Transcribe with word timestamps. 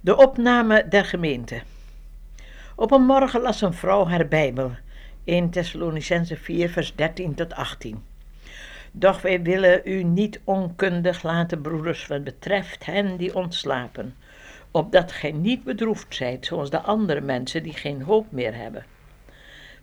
De 0.00 0.16
opname 0.16 0.86
der 0.88 1.04
gemeente. 1.04 1.62
Op 2.74 2.90
een 2.90 3.02
morgen 3.02 3.40
las 3.40 3.60
een 3.60 3.74
vrouw 3.74 4.06
haar 4.06 4.28
Bijbel, 4.28 4.70
1 5.24 5.50
Thessalonicense 5.50 6.36
4, 6.36 6.70
vers 6.70 6.94
13 6.94 7.34
tot 7.34 7.54
18. 7.54 8.04
Doch 8.92 9.20
wij 9.20 9.42
willen 9.42 9.80
u 9.84 10.02
niet 10.02 10.40
onkundig 10.44 11.22
laten, 11.22 11.60
broeders, 11.60 12.06
wat 12.06 12.24
betreft 12.24 12.86
hen 12.86 13.16
die 13.16 13.34
ontslapen, 13.34 14.16
opdat 14.70 15.12
gij 15.12 15.32
niet 15.32 15.64
bedroefd 15.64 16.14
zijt, 16.14 16.46
zoals 16.46 16.70
de 16.70 16.80
andere 16.80 17.20
mensen 17.20 17.62
die 17.62 17.74
geen 17.74 18.02
hoop 18.02 18.32
meer 18.32 18.54
hebben. 18.54 18.84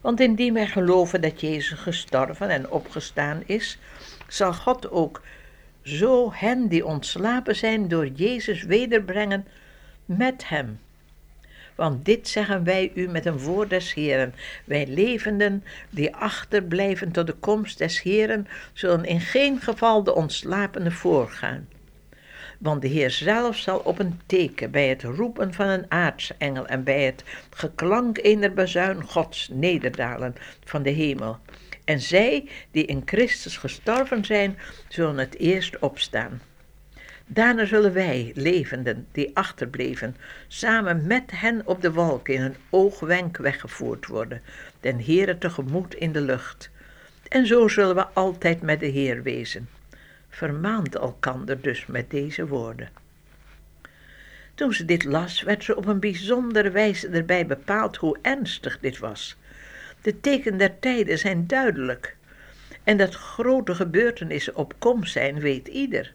Want 0.01 0.19
indien 0.19 0.53
wij 0.53 0.67
geloven 0.67 1.21
dat 1.21 1.41
Jezus 1.41 1.79
gestorven 1.79 2.49
en 2.49 2.71
opgestaan 2.71 3.43
is, 3.45 3.77
zal 4.27 4.53
God 4.53 4.91
ook 4.91 5.21
zo 5.81 6.31
hen 6.33 6.67
die 6.67 6.85
ontslapen 6.85 7.55
zijn 7.55 7.87
door 7.87 8.07
Jezus 8.07 8.63
wederbrengen 8.63 9.45
met 10.05 10.49
hem. 10.49 10.79
Want 11.75 12.05
dit 12.05 12.27
zeggen 12.27 12.63
wij 12.63 12.91
u 12.95 13.07
met 13.07 13.25
een 13.25 13.39
woord 13.39 13.69
des 13.69 13.93
Heeren. 13.93 14.33
Wij 14.65 14.87
levenden 14.87 15.63
die 15.89 16.15
achterblijven 16.15 17.11
tot 17.11 17.27
de 17.27 17.33
komst 17.33 17.77
des 17.77 18.01
Heeren, 18.01 18.47
zullen 18.73 19.05
in 19.05 19.21
geen 19.21 19.59
geval 19.61 20.03
de 20.03 20.15
ontslapenen 20.15 20.91
voorgaan. 20.91 21.67
Want 22.59 22.81
de 22.81 22.87
Heer 22.87 23.11
zelf 23.11 23.57
zal 23.57 23.79
op 23.79 23.99
een 23.99 24.19
teken 24.25 24.71
bij 24.71 24.87
het 24.87 25.03
roepen 25.03 25.53
van 25.53 25.67
een 25.67 25.91
aartsengel 25.91 26.67
en 26.67 26.83
bij 26.83 27.03
het 27.03 27.23
geklank 27.49 28.17
eener 28.17 28.53
bazuin 28.53 29.03
Gods 29.03 29.49
nederdalen 29.51 30.35
van 30.63 30.83
de 30.83 30.89
hemel. 30.89 31.37
En 31.83 31.99
zij 31.99 32.49
die 32.71 32.85
in 32.85 33.01
Christus 33.05 33.57
gestorven 33.57 34.25
zijn, 34.25 34.57
zullen 34.87 35.17
het 35.17 35.37
eerst 35.37 35.79
opstaan. 35.79 36.41
Daarna 37.27 37.65
zullen 37.65 37.93
wij, 37.93 38.31
levenden, 38.35 39.07
die 39.11 39.35
achterbleven, 39.35 40.15
samen 40.47 41.07
met 41.07 41.31
hen 41.31 41.61
op 41.65 41.81
de 41.81 41.91
wolken 41.91 42.33
in 42.33 42.41
een 42.41 42.55
oogwenk 42.69 43.37
weggevoerd 43.37 44.07
worden, 44.07 44.41
den 44.79 45.03
Heere 45.03 45.37
tegemoet 45.37 45.95
in 45.95 46.11
de 46.11 46.21
lucht. 46.21 46.69
En 47.27 47.47
zo 47.47 47.67
zullen 47.67 47.95
we 47.95 48.05
altijd 48.05 48.61
met 48.61 48.79
de 48.79 48.85
Heer 48.85 49.23
wezen. 49.23 49.69
Vermaand 50.29 50.95
elkander 50.95 51.61
dus 51.61 51.85
met 51.85 52.09
deze 52.09 52.47
woorden. 52.47 52.89
Toen 54.55 54.73
ze 54.73 54.85
dit 54.85 55.03
las, 55.03 55.41
werd 55.41 55.63
ze 55.63 55.75
op 55.75 55.85
een 55.85 55.99
bijzondere 55.99 56.69
wijze 56.69 57.07
erbij 57.07 57.45
bepaald 57.45 57.97
hoe 57.97 58.17
ernstig 58.21 58.79
dit 58.79 58.97
was. 58.97 59.35
De 60.01 60.19
tekenen 60.19 60.59
der 60.59 60.79
tijden 60.79 61.17
zijn 61.17 61.47
duidelijk. 61.47 62.15
En 62.83 62.97
dat 62.97 63.15
grote 63.15 63.75
gebeurtenissen 63.75 64.55
op 64.55 64.73
komst 64.77 65.11
zijn, 65.11 65.39
weet 65.39 65.67
ieder. 65.67 66.13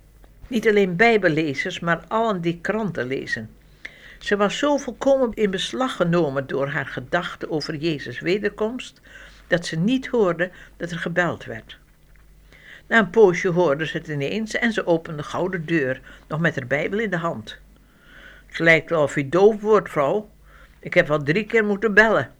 Niet 0.51 0.69
alleen 0.69 0.97
bijbellezers, 0.97 1.81
maar 1.81 2.05
allen 2.09 2.41
die 2.41 2.59
kranten 2.61 3.06
lezen. 3.06 3.51
Ze 4.19 4.37
was 4.37 4.59
zo 4.59 4.77
volkomen 4.77 5.34
in 5.34 5.51
beslag 5.51 5.97
genomen 5.97 6.47
door 6.47 6.69
haar 6.69 6.87
gedachten 6.87 7.51
over 7.51 7.77
Jezus' 7.77 8.20
wederkomst, 8.20 9.01
dat 9.47 9.67
ze 9.67 9.77
niet 9.77 10.07
hoorde 10.07 10.51
dat 10.77 10.91
er 10.91 10.98
gebeld 10.98 11.45
werd. 11.45 11.79
Na 12.87 12.98
een 12.98 13.11
poosje 13.11 13.48
hoorde 13.48 13.87
ze 13.87 13.97
het 13.97 14.09
ineens 14.09 14.55
en 14.55 14.73
ze 14.73 14.87
opende 14.87 15.23
gauw 15.23 15.48
de 15.48 15.65
deur, 15.65 16.01
nog 16.29 16.41
met 16.41 16.55
haar 16.55 16.67
Bijbel 16.67 16.98
in 16.98 17.11
de 17.11 17.17
hand. 17.17 17.59
Het 18.47 18.59
lijkt 18.59 18.91
wel 18.91 19.03
of 19.03 19.17
u 19.17 19.29
doof 19.29 19.61
wordt, 19.61 19.91
vrouw. 19.91 20.31
Ik 20.79 20.95
heb 20.95 21.11
al 21.11 21.23
drie 21.23 21.45
keer 21.45 21.64
moeten 21.64 21.95
bellen. 21.95 22.35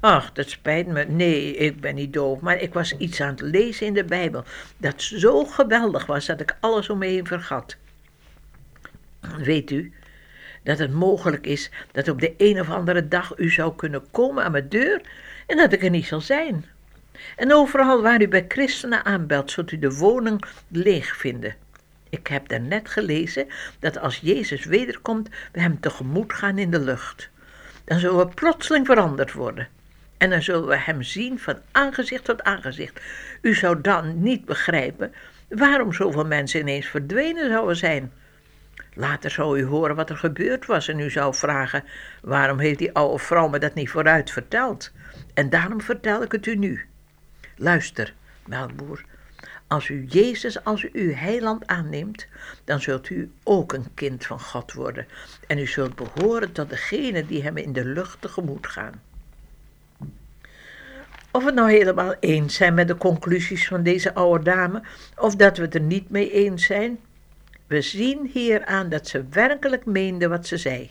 Ach, 0.00 0.32
dat 0.32 0.50
spijt 0.50 0.86
me. 0.86 1.04
Nee, 1.04 1.56
ik 1.56 1.80
ben 1.80 1.94
niet 1.94 2.12
doof, 2.12 2.40
maar 2.40 2.60
ik 2.60 2.74
was 2.74 2.96
iets 2.96 3.20
aan 3.20 3.30
het 3.30 3.40
lezen 3.40 3.86
in 3.86 3.94
de 3.94 4.04
Bijbel 4.04 4.44
dat 4.76 5.02
zo 5.02 5.44
geweldig 5.44 6.06
was 6.06 6.26
dat 6.26 6.40
ik 6.40 6.56
alles 6.60 6.90
om 6.90 6.98
me 6.98 7.06
heen 7.06 7.26
vergat. 7.26 7.76
Weet 9.38 9.70
u 9.70 9.92
dat 10.62 10.78
het 10.78 10.92
mogelijk 10.92 11.46
is 11.46 11.70
dat 11.92 12.08
op 12.08 12.20
de 12.20 12.34
een 12.36 12.60
of 12.60 12.70
andere 12.70 13.08
dag 13.08 13.38
u 13.38 13.50
zou 13.50 13.76
kunnen 13.76 14.10
komen 14.10 14.44
aan 14.44 14.52
mijn 14.52 14.68
deur 14.68 15.00
en 15.46 15.56
dat 15.56 15.72
ik 15.72 15.82
er 15.82 15.90
niet 15.90 16.06
zal 16.06 16.20
zijn? 16.20 16.64
En 17.36 17.52
overal 17.52 18.02
waar 18.02 18.22
u 18.22 18.28
bij 18.28 18.44
christenen 18.48 19.04
aanbelt, 19.04 19.50
zult 19.50 19.72
u 19.72 19.78
de 19.78 19.96
woning 19.96 20.44
leeg 20.68 21.16
vinden. 21.16 21.54
Ik 22.08 22.26
heb 22.26 22.48
daarnet 22.48 22.88
gelezen 22.88 23.46
dat 23.78 23.98
als 23.98 24.18
Jezus 24.18 24.64
wederkomt, 24.64 25.28
we 25.52 25.60
hem 25.60 25.80
tegemoet 25.80 26.32
gaan 26.32 26.58
in 26.58 26.70
de 26.70 26.80
lucht. 26.80 27.28
Dan 27.84 27.98
zullen 27.98 28.18
we 28.18 28.34
plotseling 28.34 28.86
veranderd 28.86 29.32
worden. 29.32 29.68
En 30.20 30.30
dan 30.30 30.42
zullen 30.42 30.66
we 30.66 30.78
hem 30.78 31.02
zien 31.02 31.38
van 31.38 31.58
aangezicht 31.72 32.24
tot 32.24 32.42
aangezicht. 32.42 33.00
U 33.40 33.54
zou 33.54 33.80
dan 33.80 34.22
niet 34.22 34.44
begrijpen 34.44 35.12
waarom 35.48 35.92
zoveel 35.92 36.26
mensen 36.26 36.60
ineens 36.60 36.86
verdwenen 36.86 37.50
zouden 37.50 37.76
zijn. 37.76 38.12
Later 38.94 39.30
zou 39.30 39.58
u 39.58 39.64
horen 39.64 39.96
wat 39.96 40.10
er 40.10 40.16
gebeurd 40.16 40.66
was 40.66 40.88
en 40.88 41.00
u 41.00 41.10
zou 41.10 41.34
vragen: 41.34 41.84
waarom 42.22 42.58
heeft 42.58 42.78
die 42.78 42.92
oude 42.92 43.18
vrouw 43.18 43.48
me 43.48 43.58
dat 43.58 43.74
niet 43.74 43.90
vooruit 43.90 44.30
verteld? 44.30 44.92
En 45.34 45.50
daarom 45.50 45.80
vertel 45.80 46.22
ik 46.22 46.32
het 46.32 46.46
u 46.46 46.56
nu. 46.56 46.86
Luister, 47.56 48.14
melkboer, 48.46 49.04
als 49.66 49.88
u 49.88 50.04
Jezus 50.08 50.64
als 50.64 50.90
uw 50.92 51.14
heiland 51.14 51.66
aanneemt, 51.66 52.26
dan 52.64 52.80
zult 52.80 53.10
u 53.10 53.30
ook 53.44 53.72
een 53.72 53.94
kind 53.94 54.26
van 54.26 54.40
God 54.40 54.72
worden 54.72 55.06
en 55.46 55.58
u 55.58 55.66
zult 55.66 55.94
behoren 55.94 56.52
tot 56.52 56.70
degenen 56.70 57.26
die 57.26 57.42
hem 57.42 57.56
in 57.56 57.72
de 57.72 57.84
lucht 57.84 58.20
tegemoet 58.20 58.66
gaan. 58.66 59.08
Of 61.32 61.44
we 61.44 61.50
nou 61.50 61.70
helemaal 61.70 62.14
eens 62.20 62.54
zijn 62.54 62.74
met 62.74 62.88
de 62.88 62.96
conclusies 62.96 63.68
van 63.68 63.82
deze 63.82 64.14
oude 64.14 64.44
dame, 64.44 64.82
of 65.16 65.36
dat 65.36 65.56
we 65.56 65.62
het 65.62 65.74
er 65.74 65.80
niet 65.80 66.10
mee 66.10 66.32
eens 66.32 66.64
zijn, 66.64 66.98
we 67.66 67.80
zien 67.80 68.30
hier 68.32 68.64
aan 68.64 68.88
dat 68.88 69.08
ze 69.08 69.24
werkelijk 69.30 69.84
meende 69.84 70.28
wat 70.28 70.46
ze 70.46 70.56
zei. 70.56 70.90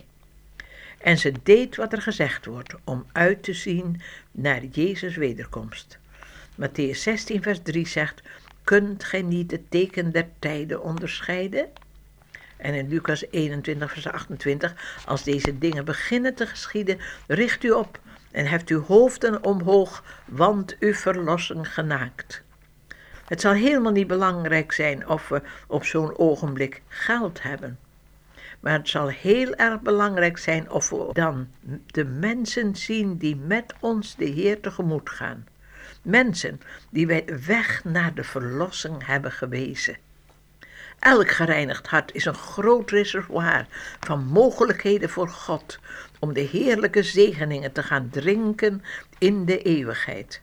En 0.98 1.18
ze 1.18 1.34
deed 1.44 1.76
wat 1.76 1.94
er 1.94 2.02
gezegd 2.02 2.46
wordt 2.46 2.76
om 2.84 3.06
uit 3.12 3.44
te 3.44 3.54
zien 3.54 4.02
naar 4.32 4.64
Jezus' 4.64 5.16
wederkomst. 5.16 5.98
Matthäus 6.62 6.98
16, 6.98 7.42
vers 7.42 7.60
3 7.64 7.88
zegt: 7.88 8.22
Kunt 8.64 9.04
gij 9.04 9.22
niet 9.22 9.52
het 9.52 9.72
teken 9.72 10.12
der 10.12 10.28
tijden 10.40 10.84
onderscheiden? 10.84 11.68
En 12.58 12.74
in 12.74 12.88
Lucas 12.90 13.26
21, 13.32 13.92
vers 13.92 14.08
28: 14.08 15.02
Als 15.06 15.24
deze 15.24 15.58
dingen 15.58 15.86
beginnen 15.86 16.36
te 16.36 16.48
geschieden, 16.48 17.00
richt 17.28 17.64
u 17.64 17.72
op 17.72 18.00
en 18.32 18.46
heft 18.46 18.70
uw 18.70 18.82
hoofden 18.82 19.44
omhoog, 19.44 20.04
want 20.26 20.78
uw 20.80 20.94
verlossing 20.94 21.74
genaakt. 21.74 22.44
Het 23.26 23.42
zal 23.42 23.54
helemaal 23.54 23.92
niet 23.92 24.08
belangrijk 24.08 24.72
zijn 24.72 25.08
of 25.08 25.28
we 25.28 25.42
op 25.68 25.86
zo'n 25.86 26.18
ogenblik 26.18 26.82
geld 26.88 27.44
hebben. 27.44 27.80
Maar 28.60 28.74
het 28.74 28.90
zal 28.90 29.08
heel 29.08 29.56
erg 29.56 29.82
belangrijk 29.82 30.38
zijn 30.38 30.72
of 30.72 30.90
we 30.90 31.10
dan 31.14 31.48
de 31.86 32.06
mensen 32.06 32.76
zien 32.76 33.18
die 33.18 33.36
met 33.36 33.74
ons 33.80 34.16
de 34.16 34.26
Heer 34.26 34.60
tegemoet 34.60 35.10
gaan. 35.10 35.48
Mensen 36.02 36.62
die 36.90 37.08
wij 37.08 37.26
weg 37.46 37.84
naar 37.84 38.14
de 38.14 38.24
verlossing 38.24 39.06
hebben 39.06 39.32
gewezen. 39.32 39.98
Elk 41.00 41.30
gereinigd 41.32 41.88
hart 41.88 42.14
is 42.14 42.26
een 42.26 42.36
groot 42.36 42.92
reservoir 42.92 43.68
van 44.00 44.24
mogelijkheden 44.24 45.10
voor 45.10 45.30
God 45.30 45.80
om 46.20 46.34
de 46.34 46.40
heerlijke 46.40 47.04
zegeningen 47.04 47.72
te 47.72 47.84
gaan 47.84 48.10
drinken 48.10 48.84
in 49.18 49.46
de 49.46 49.62
eeuwigheid. 49.62 50.42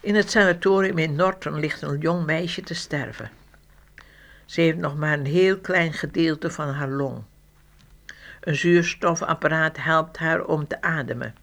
In 0.00 0.14
het 0.14 0.30
sanatorium 0.30 0.98
in 0.98 1.14
Norton 1.14 1.60
ligt 1.60 1.82
een 1.82 1.98
jong 1.98 2.26
meisje 2.26 2.62
te 2.62 2.74
sterven. 2.74 3.30
Ze 4.44 4.60
heeft 4.60 4.78
nog 4.78 4.96
maar 4.96 5.12
een 5.12 5.26
heel 5.26 5.58
klein 5.58 5.92
gedeelte 5.92 6.50
van 6.50 6.68
haar 6.68 6.88
long. 6.88 7.22
Een 8.40 8.56
zuurstofapparaat 8.56 9.76
helpt 9.76 10.16
haar 10.16 10.44
om 10.44 10.66
te 10.66 10.80
ademen. 10.80 11.34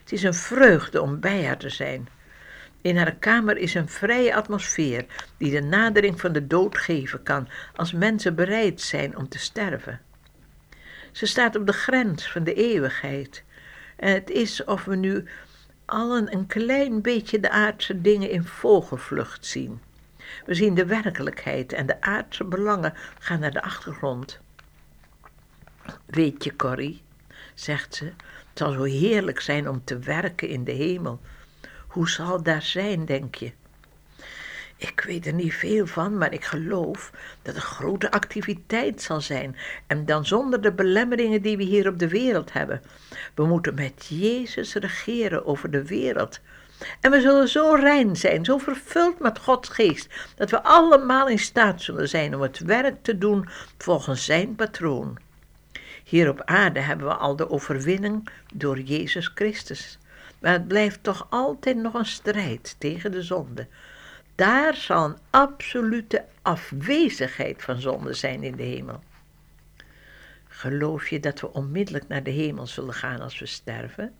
Het 0.00 0.12
is 0.12 0.22
een 0.22 0.34
vreugde 0.34 1.02
om 1.02 1.20
bij 1.20 1.46
haar 1.46 1.58
te 1.58 1.68
zijn. 1.68 2.08
In 2.88 2.96
haar 2.96 3.14
kamer 3.14 3.56
is 3.56 3.74
een 3.74 3.88
vrije 3.88 4.34
atmosfeer 4.34 5.06
die 5.36 5.50
de 5.50 5.60
nadering 5.60 6.20
van 6.20 6.32
de 6.32 6.46
dood 6.46 6.78
geven 6.78 7.22
kan 7.22 7.48
als 7.74 7.92
mensen 7.92 8.34
bereid 8.34 8.80
zijn 8.80 9.16
om 9.16 9.28
te 9.28 9.38
sterven. 9.38 10.00
Ze 11.12 11.26
staat 11.26 11.56
op 11.56 11.66
de 11.66 11.72
grens 11.72 12.30
van 12.30 12.44
de 12.44 12.54
eeuwigheid. 12.54 13.44
En 13.96 14.12
het 14.12 14.30
is 14.30 14.64
of 14.64 14.84
we 14.84 14.96
nu 14.96 15.24
allen 15.84 16.32
een 16.32 16.46
klein 16.46 17.02
beetje 17.02 17.40
de 17.40 17.50
aardse 17.50 18.00
dingen 18.00 18.30
in 18.30 18.44
vogelvlucht 18.44 19.46
zien. 19.46 19.80
We 20.46 20.54
zien 20.54 20.74
de 20.74 20.86
werkelijkheid 20.86 21.72
en 21.72 21.86
de 21.86 22.00
aardse 22.00 22.44
belangen 22.44 22.94
gaan 23.18 23.40
naar 23.40 23.52
de 23.52 23.62
achtergrond. 23.62 24.40
Weet 26.06 26.44
je, 26.44 26.56
Corrie, 26.56 27.02
zegt 27.54 27.94
ze, 27.94 28.04
het 28.04 28.58
zal 28.58 28.72
zo 28.72 28.82
heerlijk 28.82 29.40
zijn 29.40 29.68
om 29.68 29.84
te 29.84 29.98
werken 29.98 30.48
in 30.48 30.64
de 30.64 30.72
hemel. 30.72 31.20
Hoe 31.88 32.08
zal 32.08 32.42
daar 32.42 32.62
zijn, 32.62 33.04
denk 33.04 33.34
je? 33.34 33.52
Ik 34.76 35.00
weet 35.00 35.26
er 35.26 35.32
niet 35.32 35.54
veel 35.54 35.86
van, 35.86 36.18
maar 36.18 36.32
ik 36.32 36.44
geloof 36.44 37.12
dat 37.42 37.54
er 37.54 37.60
grote 37.60 38.10
activiteit 38.10 39.02
zal 39.02 39.20
zijn. 39.20 39.56
En 39.86 40.06
dan 40.06 40.26
zonder 40.26 40.60
de 40.60 40.72
belemmeringen 40.72 41.42
die 41.42 41.56
we 41.56 41.62
hier 41.62 41.88
op 41.88 41.98
de 41.98 42.08
wereld 42.08 42.52
hebben. 42.52 42.82
We 43.34 43.46
moeten 43.46 43.74
met 43.74 44.06
Jezus 44.08 44.74
regeren 44.74 45.46
over 45.46 45.70
de 45.70 45.84
wereld. 45.84 46.40
En 47.00 47.10
we 47.10 47.20
zullen 47.20 47.48
zo 47.48 47.74
rein 47.74 48.16
zijn, 48.16 48.44
zo 48.44 48.58
vervuld 48.58 49.18
met 49.18 49.38
Gods 49.38 49.68
geest, 49.68 50.08
dat 50.36 50.50
we 50.50 50.62
allemaal 50.62 51.28
in 51.28 51.38
staat 51.38 51.82
zullen 51.82 52.08
zijn 52.08 52.34
om 52.34 52.40
het 52.40 52.58
werk 52.58 53.02
te 53.02 53.18
doen 53.18 53.48
volgens 53.78 54.24
zijn 54.24 54.54
patroon. 54.54 55.18
Hier 56.04 56.28
op 56.28 56.42
aarde 56.44 56.80
hebben 56.80 57.06
we 57.06 57.14
al 57.14 57.36
de 57.36 57.50
overwinning 57.50 58.28
door 58.54 58.80
Jezus 58.80 59.30
Christus. 59.34 59.98
Maar 60.38 60.52
het 60.52 60.68
blijft 60.68 61.02
toch 61.02 61.26
altijd 61.30 61.76
nog 61.76 61.94
een 61.94 62.06
strijd 62.06 62.76
tegen 62.78 63.10
de 63.10 63.22
zonde. 63.22 63.66
Daar 64.34 64.74
zal 64.74 65.04
een 65.04 65.18
absolute 65.30 66.24
afwezigheid 66.42 67.62
van 67.62 67.80
zonde 67.80 68.12
zijn 68.12 68.42
in 68.42 68.56
de 68.56 68.62
hemel. 68.62 69.02
Geloof 70.48 71.08
je 71.08 71.20
dat 71.20 71.40
we 71.40 71.52
onmiddellijk 71.52 72.08
naar 72.08 72.22
de 72.22 72.30
hemel 72.30 72.66
zullen 72.66 72.94
gaan 72.94 73.20
als 73.20 73.38
we 73.38 73.46
sterven? 73.46 74.14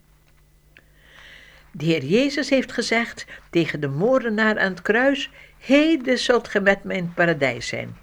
De 1.71 1.85
Heer 1.85 2.05
Jezus 2.05 2.51
heeft 2.51 2.73
gezegd 2.73 3.27
tegen 3.51 3.81
de 3.81 3.89
moordenaar 3.89 4.59
aan 4.59 4.71
het 4.71 4.83
kruis: 4.83 5.31
Heden 5.59 6.19
zult 6.19 6.49
ge 6.49 6.61
met 6.61 6.85
mij 6.85 6.97
in 6.97 7.05
het 7.05 7.15
paradijs 7.15 7.67
zijn. 7.67 7.97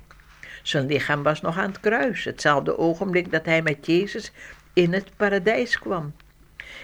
Zijn 0.63 0.85
lichaam 0.85 1.23
was 1.23 1.41
nog 1.41 1.57
aan 1.57 1.69
het 1.69 1.79
kruis, 1.79 2.23
hetzelfde 2.23 2.77
ogenblik 2.77 3.31
dat 3.31 3.45
hij 3.45 3.61
met 3.61 3.85
Jezus 3.85 4.31
in 4.73 4.93
het 4.93 5.15
paradijs 5.15 5.79
kwam. 5.79 6.13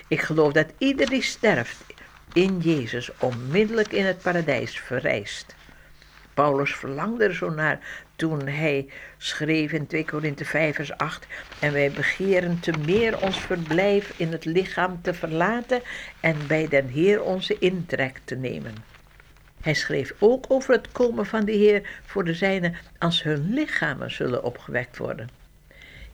Ik 0.08 0.22
geloof 0.22 0.52
dat 0.52 0.74
ieder 0.78 1.10
die 1.10 1.22
sterft 1.22 1.86
in 2.34 2.60
Jezus 2.60 3.18
onmiddellijk 3.18 3.94
in 3.94 4.06
het 4.06 4.22
paradijs 4.22 4.80
verrijst. 4.80 5.56
Paulus 6.34 6.76
verlangde 6.76 7.24
er 7.24 7.36
zo 7.36 7.50
naar 7.50 7.80
toen 8.16 8.48
hij 8.48 8.90
schreef 9.18 9.72
in 9.72 9.88
2 9.88 10.06
Korinthe 10.06 10.46
5 10.46 10.76
vers 10.76 10.98
8 10.98 11.28
en 11.60 11.74
wij 11.74 11.92
begeren 11.92 12.60
te 12.60 12.72
meer 12.72 13.20
ons 13.20 13.40
verblijf 13.40 14.14
in 14.16 14.32
het 14.32 14.46
lichaam 14.46 15.02
te 15.02 15.14
verlaten 15.14 15.82
en 16.20 16.48
bij 16.48 16.68
den 16.68 16.88
Heer 16.88 17.24
onze 17.24 17.60
intrek 17.60 18.22
te 18.24 18.36
nemen. 18.36 18.86
Hij 19.62 19.74
schreef 19.74 20.14
ook 20.20 20.46
over 20.48 20.74
het 20.74 20.92
komen 20.92 21.26
van 21.26 21.46
de 21.46 21.52
Heer 21.52 22.02
voor 22.06 22.24
de 22.24 22.34
zijnen 22.34 22.76
als 22.98 23.24
hun 23.24 23.54
lichamen 23.54 24.12
zullen 24.12 24.44
opgewekt 24.44 24.98
worden. 24.98 25.41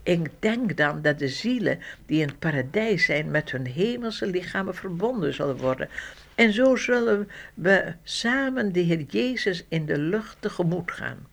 Ik 0.08 0.30
denk 0.40 0.78
dan 0.78 1.02
dat 1.02 1.20
de 1.20 1.28
zielen 1.28 1.80
die 2.06 2.22
in 2.22 2.28
het 2.28 2.40
paradijs 2.40 3.06
zijn 3.06 3.32
met 3.32 3.52
hun 3.52 3.66
hemelse 3.66 4.28
lichamen 4.28 4.76
verbonden 4.76 5.34
zullen 5.34 5.58
worden. 5.58 5.90
En 6.36 6.54
zo 6.54 6.76
zullen 6.76 7.30
we 7.54 7.94
samen 8.04 8.72
de 8.72 8.80
Heer 8.80 9.02
Jezus 9.02 9.66
in 9.68 9.86
de 9.86 9.98
lucht 9.98 10.38
tegemoet 10.40 10.92
gaan. 10.92 11.28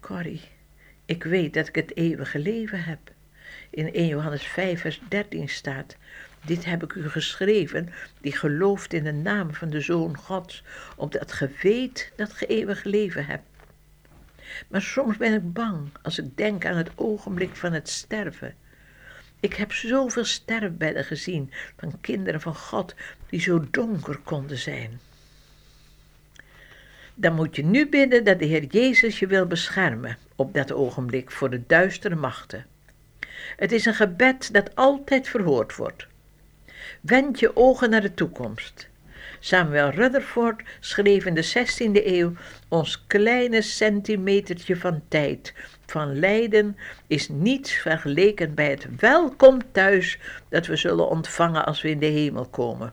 Corrie, 0.00 0.40
ik 1.04 1.24
weet 1.24 1.54
dat 1.54 1.68
ik 1.68 1.74
het 1.74 1.96
eeuwige 1.96 2.38
leven 2.38 2.84
heb. 2.84 2.98
In 3.70 3.92
1 3.92 4.06
Johannes 4.06 4.46
5, 4.46 4.80
vers 4.80 5.00
13 5.08 5.48
staat: 5.48 5.96
Dit 6.46 6.64
heb 6.64 6.82
ik 6.82 6.92
u 6.92 7.08
geschreven, 7.08 7.88
die 8.20 8.36
gelooft 8.36 8.92
in 8.92 9.04
de 9.04 9.12
naam 9.12 9.54
van 9.54 9.70
de 9.70 9.80
Zoon 9.80 10.16
Gods, 10.16 10.62
opdat 10.96 11.32
ge 11.32 11.50
weet 11.62 12.12
dat 12.16 12.32
ge 12.32 12.46
eeuwig 12.46 12.84
leven 12.84 13.26
hebt. 13.26 13.53
Maar 14.68 14.82
soms 14.82 15.16
ben 15.16 15.32
ik 15.32 15.52
bang 15.52 15.88
als 16.02 16.18
ik 16.18 16.36
denk 16.36 16.66
aan 16.66 16.76
het 16.76 16.90
ogenblik 16.94 17.56
van 17.56 17.72
het 17.72 17.88
sterven. 17.88 18.54
Ik 19.40 19.54
heb 19.54 19.72
zoveel 19.72 20.24
sterfbedden 20.24 21.04
gezien 21.04 21.52
van 21.76 22.00
kinderen 22.00 22.40
van 22.40 22.54
God 22.54 22.94
die 23.28 23.40
zo 23.40 23.66
donker 23.70 24.18
konden 24.18 24.58
zijn. 24.58 25.00
Dan 27.14 27.34
moet 27.34 27.56
je 27.56 27.64
nu 27.64 27.88
bidden 27.88 28.24
dat 28.24 28.38
de 28.38 28.44
Heer 28.44 28.64
Jezus 28.64 29.18
je 29.18 29.26
wil 29.26 29.46
beschermen 29.46 30.18
op 30.36 30.54
dat 30.54 30.72
ogenblik 30.72 31.30
voor 31.30 31.50
de 31.50 31.62
duistere 31.66 32.14
machten. 32.14 32.66
Het 33.56 33.72
is 33.72 33.84
een 33.84 33.94
gebed 33.94 34.52
dat 34.52 34.74
altijd 34.74 35.28
verhoord 35.28 35.76
wordt. 35.76 36.06
Wend 37.00 37.38
je 37.38 37.56
ogen 37.56 37.90
naar 37.90 38.00
de 38.00 38.14
toekomst. 38.14 38.88
Samuel 39.44 39.90
Rutherford 39.90 40.62
schreef 40.80 41.24
in 41.24 41.34
de 41.34 41.44
16e 41.44 42.06
eeuw: 42.06 42.32
Ons 42.68 43.06
kleine 43.06 43.62
centimetertje 43.62 44.76
van 44.76 45.02
tijd, 45.08 45.54
van 45.86 46.18
lijden, 46.18 46.76
is 47.06 47.28
niets 47.28 47.72
vergeleken 47.72 48.54
bij 48.54 48.70
het 48.70 48.86
welkom 48.96 49.58
thuis 49.72 50.18
dat 50.48 50.66
we 50.66 50.76
zullen 50.76 51.08
ontvangen 51.08 51.66
als 51.66 51.82
we 51.82 51.90
in 51.90 51.98
de 51.98 52.06
hemel 52.06 52.46
komen. 52.46 52.92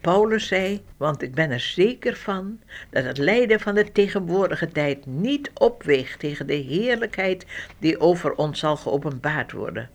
Paulus 0.00 0.46
zei, 0.46 0.84
want 0.96 1.22
ik 1.22 1.34
ben 1.34 1.50
er 1.50 1.60
zeker 1.60 2.16
van 2.16 2.60
dat 2.90 3.04
het 3.04 3.18
lijden 3.18 3.60
van 3.60 3.74
de 3.74 3.92
tegenwoordige 3.92 4.68
tijd 4.68 5.06
niet 5.06 5.50
opweegt 5.54 6.18
tegen 6.18 6.46
de 6.46 6.54
heerlijkheid 6.54 7.46
die 7.78 8.00
over 8.00 8.34
ons 8.34 8.58
zal 8.58 8.76
geopenbaard 8.76 9.52
worden. 9.52 9.90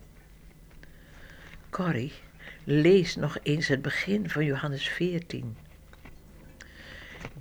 Corrie, 1.69 2.13
lees 2.63 3.15
nog 3.15 3.37
eens 3.43 3.67
het 3.67 3.81
begin 3.81 4.29
van 4.29 4.45
Johannes 4.45 4.89
14. 4.89 5.57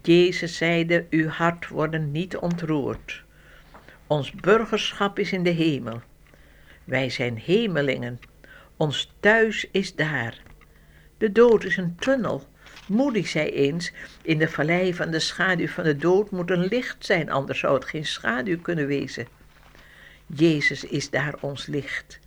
Jezus 0.02 0.56
zeide, 0.56 1.06
uw 1.10 1.28
hart 1.28 1.68
worden 1.68 2.10
niet 2.10 2.36
ontroerd. 2.36 3.22
Ons 4.06 4.32
burgerschap 4.32 5.18
is 5.18 5.32
in 5.32 5.42
de 5.42 5.50
hemel. 5.50 6.00
Wij 6.84 7.10
zijn 7.10 7.36
hemelingen. 7.36 8.20
Ons 8.76 9.12
thuis 9.20 9.68
is 9.70 9.94
daar. 9.94 10.42
De 11.18 11.32
dood 11.32 11.64
is 11.64 11.76
een 11.76 11.96
tunnel. 11.96 12.46
Moody 12.88 13.24
zei 13.24 13.48
eens, 13.48 13.92
in 14.22 14.38
de 14.38 14.48
vallei 14.48 14.94
van 14.94 15.10
de 15.10 15.20
schaduw 15.20 15.68
van 15.68 15.84
de 15.84 15.96
dood 15.96 16.30
moet 16.30 16.50
een 16.50 16.64
licht 16.64 17.04
zijn, 17.04 17.30
anders 17.30 17.58
zou 17.58 17.74
het 17.74 17.84
geen 17.84 18.06
schaduw 18.06 18.60
kunnen 18.60 18.86
wezen. 18.86 19.26
Jezus 20.26 20.84
is 20.84 21.10
daar 21.10 21.34
ons 21.40 21.66
licht. 21.66 22.20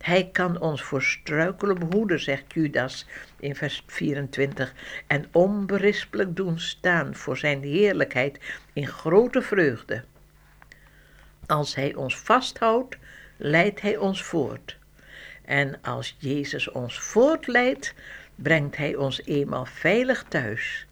Hij 0.00 0.28
kan 0.32 0.60
ons 0.60 0.82
voor 0.82 1.02
struikelen 1.02 1.78
behoeden, 1.78 2.20
zegt 2.20 2.52
Judas 2.52 3.06
in 3.38 3.54
vers 3.54 3.82
24, 3.86 4.74
en 5.06 5.24
onberispelijk 5.32 6.36
doen 6.36 6.58
staan 6.58 7.14
voor 7.14 7.36
zijn 7.36 7.62
heerlijkheid 7.62 8.40
in 8.72 8.86
grote 8.86 9.42
vreugde. 9.42 10.04
Als 11.46 11.74
hij 11.74 11.94
ons 11.94 12.18
vasthoudt, 12.18 12.96
leidt 13.36 13.80
hij 13.80 13.96
ons 13.96 14.22
voort. 14.22 14.78
En 15.44 15.78
als 15.82 16.16
Jezus 16.18 16.70
ons 16.70 17.00
voortleidt, 17.00 17.94
brengt 18.34 18.76
hij 18.76 18.96
ons 18.96 19.24
eenmaal 19.24 19.66
veilig 19.66 20.24
thuis. 20.28 20.86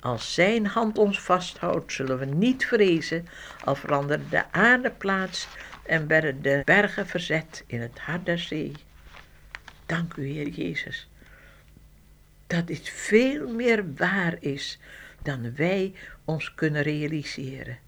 Als 0.00 0.34
zijn 0.34 0.66
hand 0.66 0.98
ons 0.98 1.20
vasthoudt, 1.20 1.92
zullen 1.92 2.18
we 2.18 2.24
niet 2.24 2.66
vrezen, 2.66 3.28
al 3.64 3.74
verandert 3.74 4.30
de 4.30 4.52
aarde 4.52 4.90
plaats 4.90 5.48
en 5.86 6.06
werden 6.06 6.42
de 6.42 6.62
bergen 6.64 7.06
verzet 7.06 7.64
in 7.66 7.80
het 7.80 7.98
hart 7.98 8.26
der 8.26 8.38
zee. 8.38 8.72
Dank 9.86 10.14
u, 10.16 10.26
Heer 10.26 10.48
Jezus, 10.48 11.08
dat 12.46 12.66
dit 12.66 12.88
veel 12.88 13.48
meer 13.48 13.94
waar 13.94 14.36
is 14.40 14.78
dan 15.22 15.54
wij 15.54 15.94
ons 16.24 16.54
kunnen 16.54 16.82
realiseren. 16.82 17.78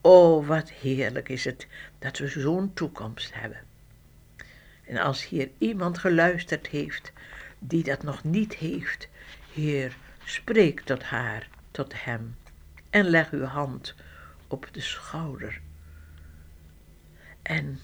O, 0.00 0.44
wat 0.44 0.70
heerlijk 0.70 1.28
is 1.28 1.44
het 1.44 1.66
dat 1.98 2.18
we 2.18 2.28
zo'n 2.28 2.74
toekomst 2.74 3.34
hebben. 3.34 3.60
En 4.86 4.96
als 4.96 5.28
hier 5.28 5.50
iemand 5.58 5.98
geluisterd 5.98 6.66
heeft 6.66 7.12
die 7.58 7.82
dat 7.82 8.02
nog 8.02 8.24
niet 8.24 8.54
heeft, 8.54 9.08
Heer, 9.52 9.96
spreek 10.24 10.80
tot 10.80 11.02
haar, 11.02 11.48
tot 11.70 12.04
hem, 12.04 12.36
en 12.90 13.04
leg 13.04 13.30
uw 13.30 13.44
hand 13.44 13.94
op 14.46 14.68
de 14.72 14.80
schouder 14.80 15.60
en 17.50 17.80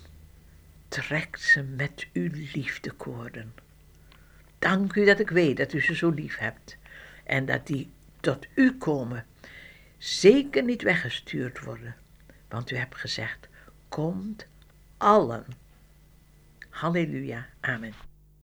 trekt 0.88 1.40
ze 1.40 1.62
met 1.62 2.06
uw 2.12 2.30
liefdekoorden. 2.52 3.54
Dank 4.58 4.94
u 4.94 5.04
dat 5.04 5.20
ik 5.20 5.30
weet 5.30 5.56
dat 5.56 5.72
u 5.72 5.80
ze 5.80 5.94
zo 5.94 6.10
lief 6.10 6.36
hebt 6.36 6.76
en 7.24 7.46
dat 7.46 7.66
die 7.66 7.90
tot 8.20 8.46
u 8.54 8.76
komen, 8.76 9.26
zeker 9.98 10.62
niet 10.62 10.82
weggestuurd 10.82 11.60
worden, 11.60 11.96
want 12.48 12.70
u 12.70 12.76
hebt 12.76 12.96
gezegd, 12.96 13.48
komt 13.88 14.46
allen. 14.96 15.44
Halleluja, 16.68 17.46
amen. 17.60 17.92